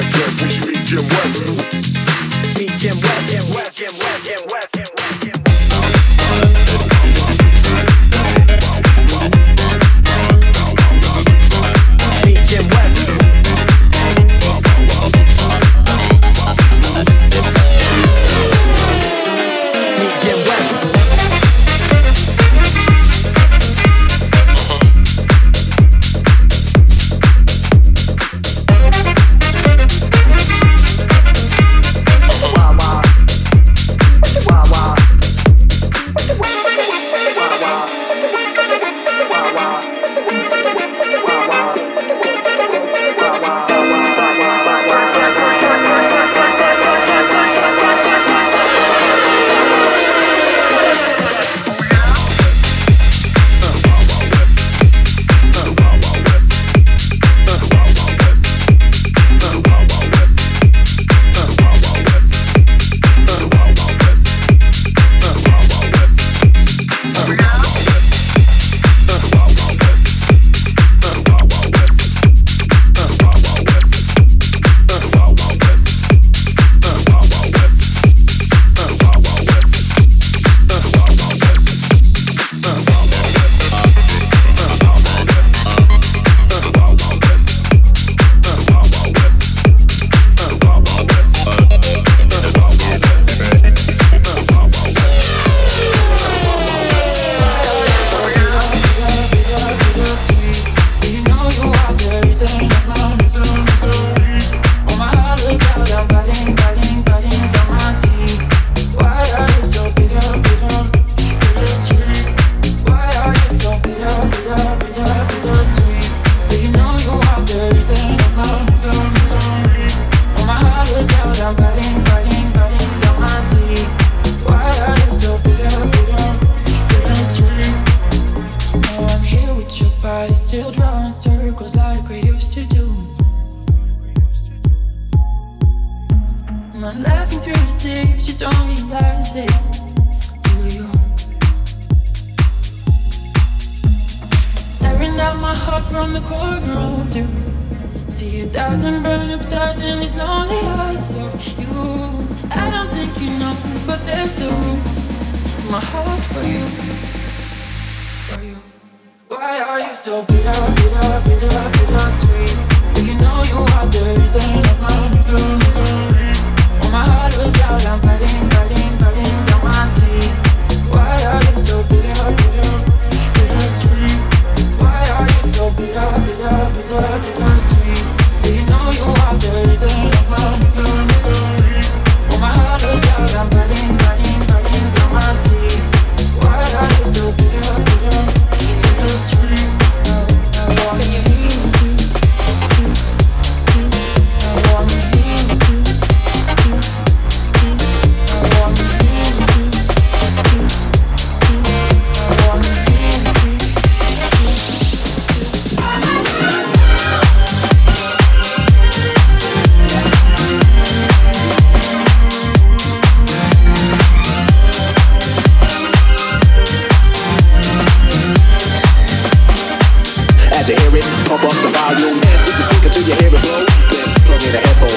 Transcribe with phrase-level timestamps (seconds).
[0.00, 2.58] that dress, we Jim West.
[2.58, 4.59] Meet Jim West, Jim West, Jim West, Jim West.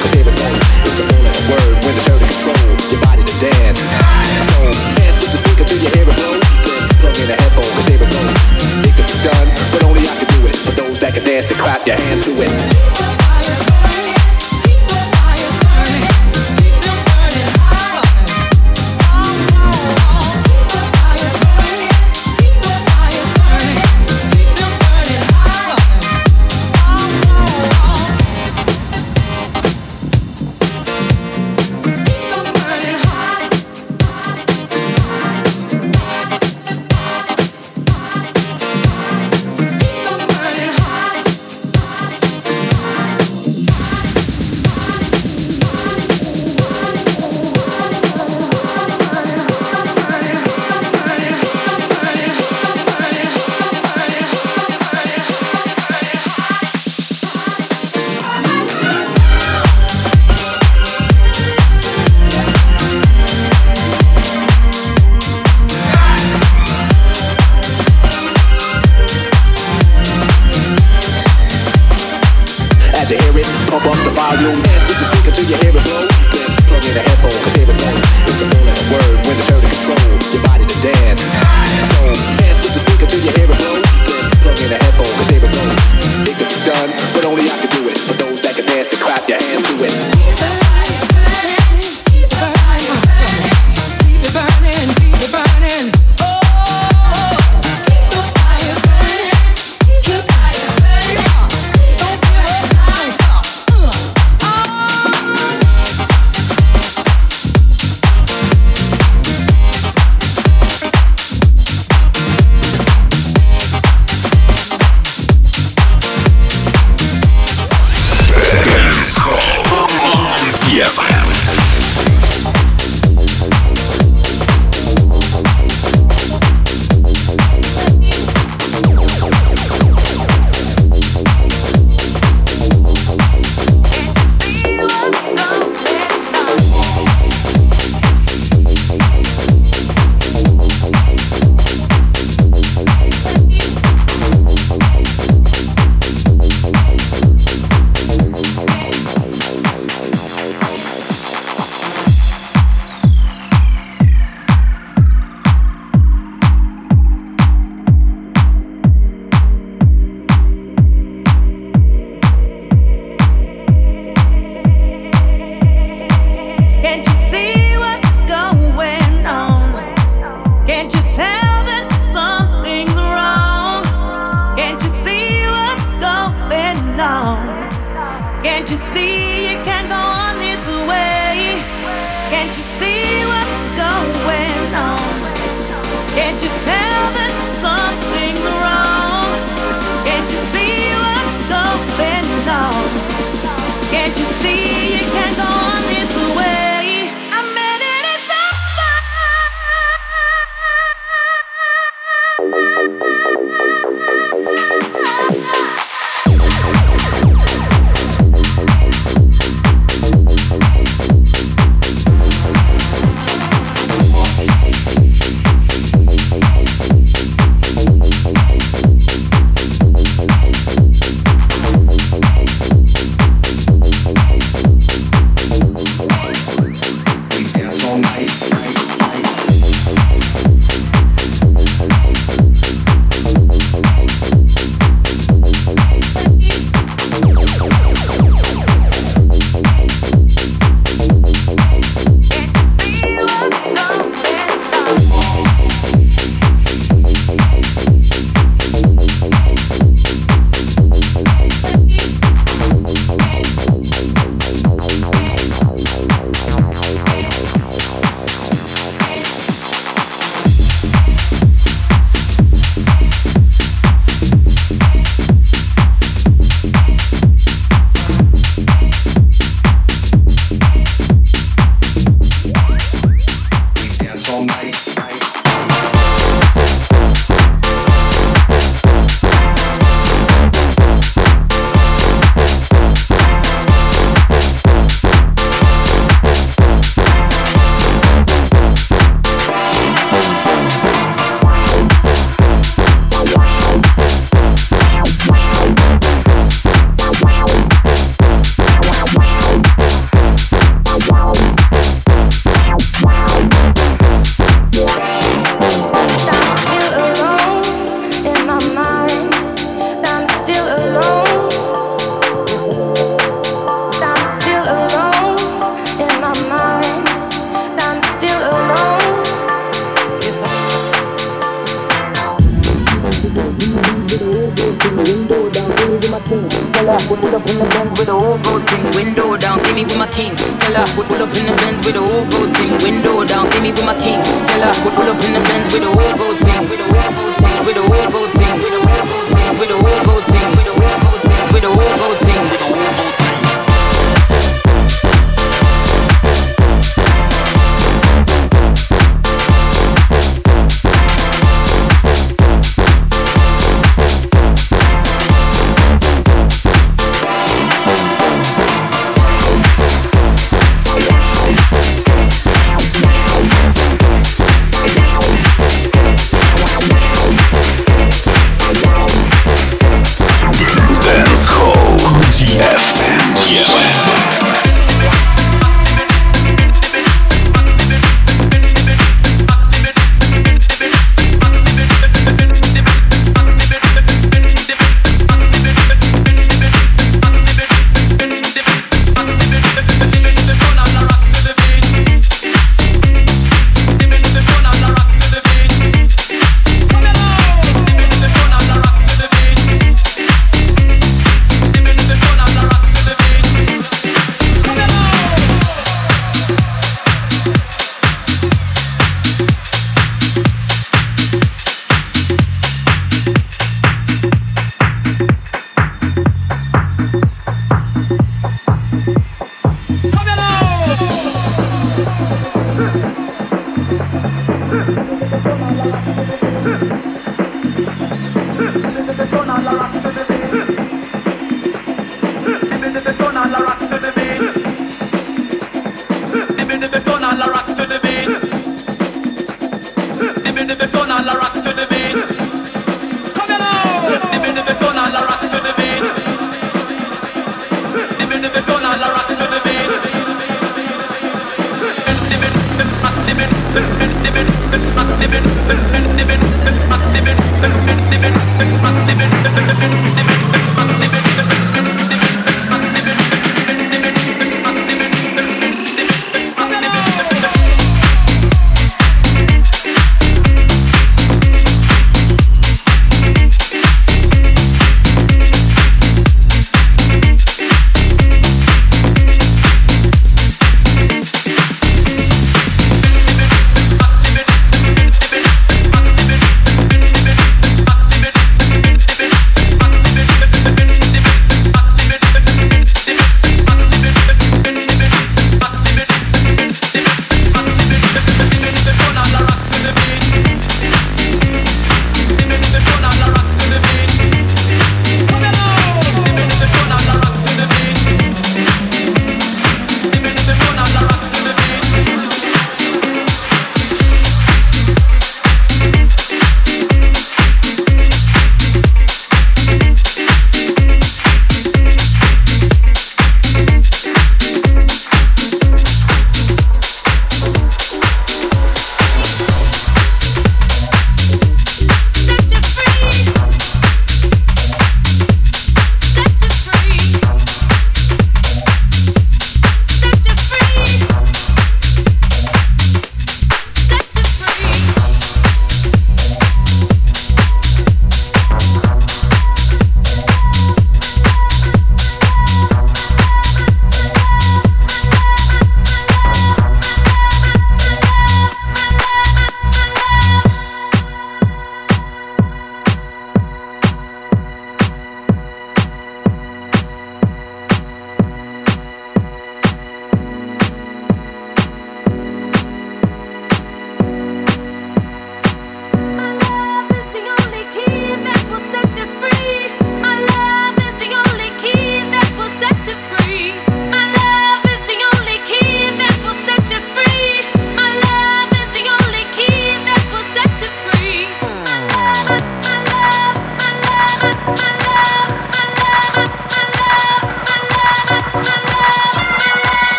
[0.00, 0.39] Cause here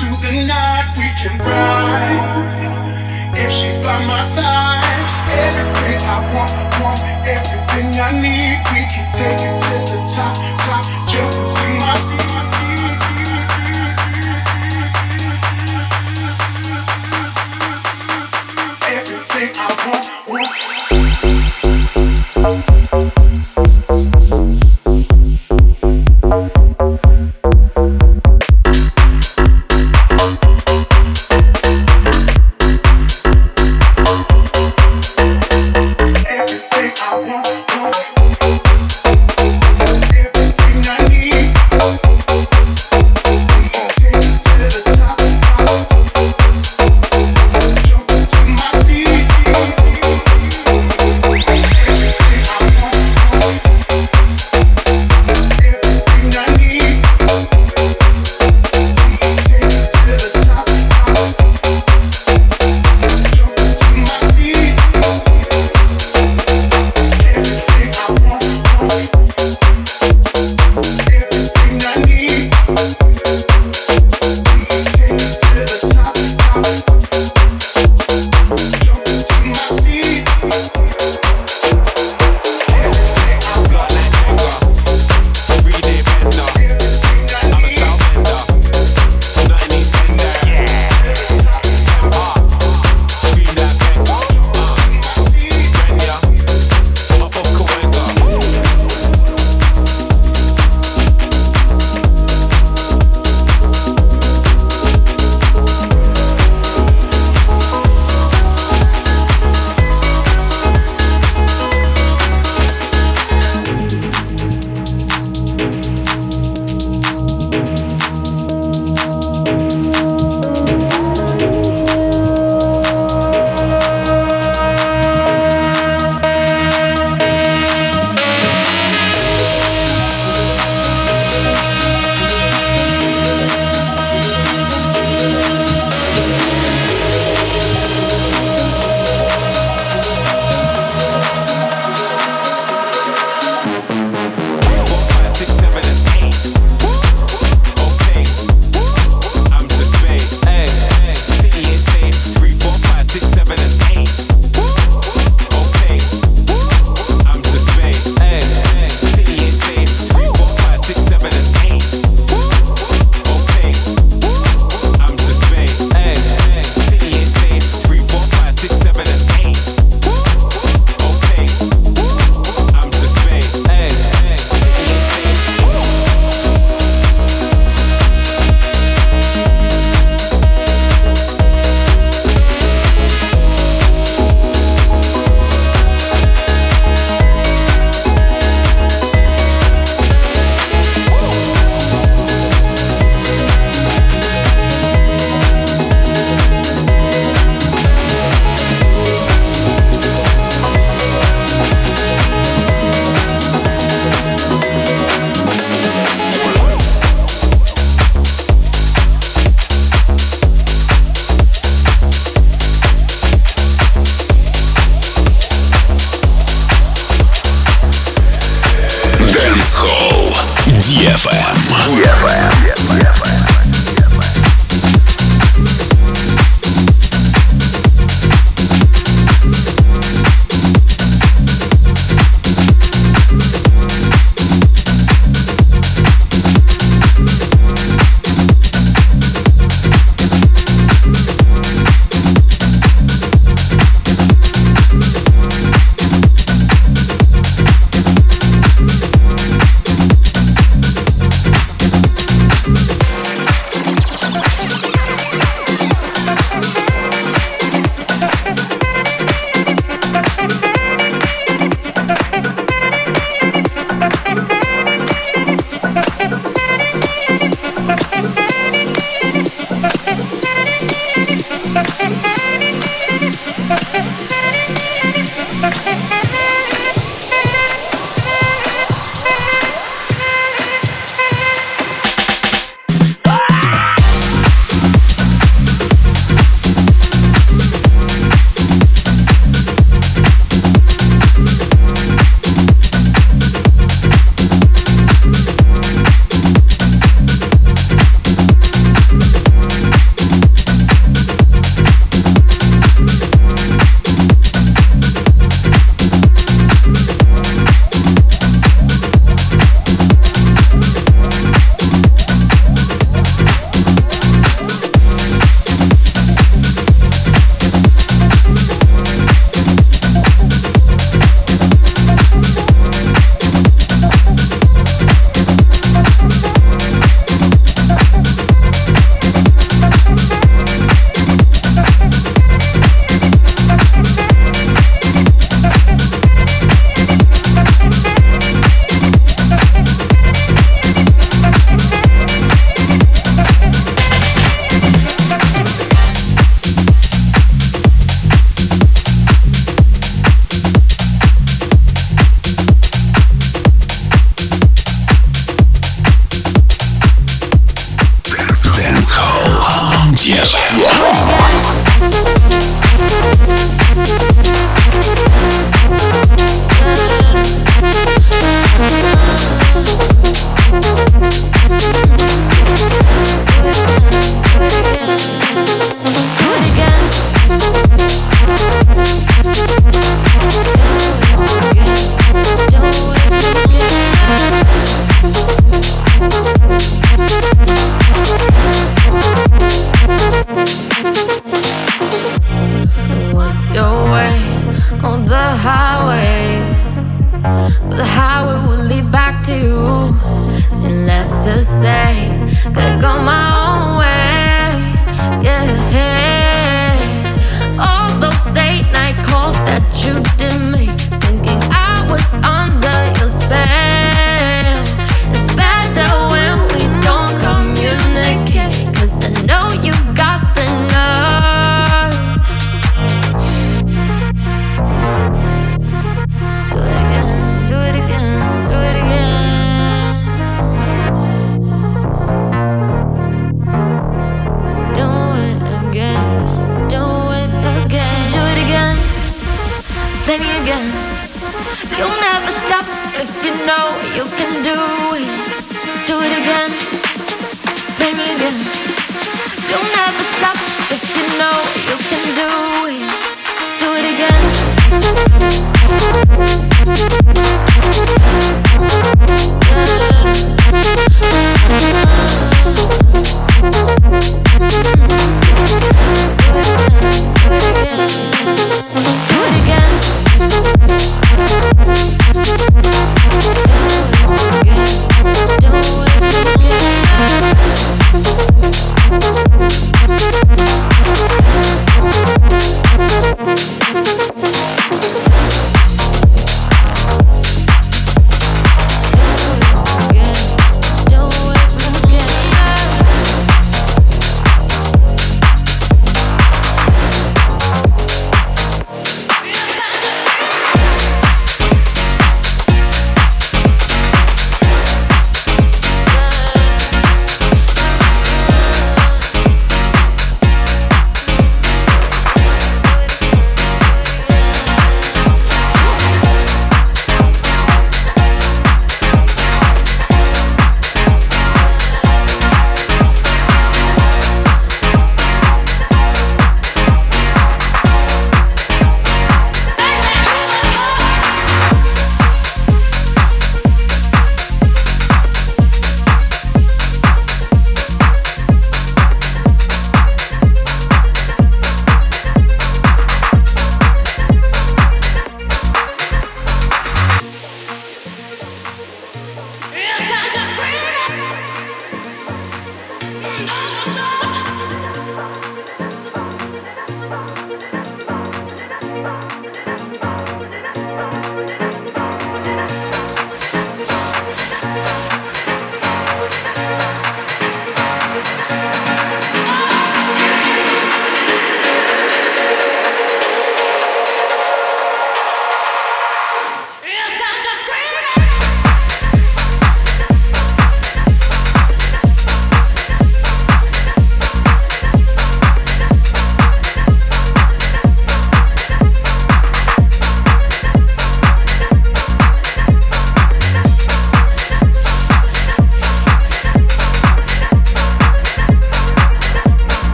[0.00, 0.94] Into the night.
[0.96, 4.82] We can ride if she's by my side.
[5.28, 8.58] Everything I want, want everything I need.
[8.72, 12.67] We can take it to the top, top, jump into my seat.